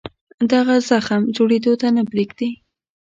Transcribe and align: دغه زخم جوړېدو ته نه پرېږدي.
دغه 0.51 0.75
زخم 0.89 1.21
جوړېدو 1.35 1.73
ته 1.81 1.87
نه 1.95 2.03
پرېږدي. 2.09 2.49